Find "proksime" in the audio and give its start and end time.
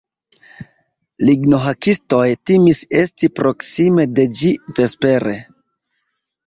3.41-4.09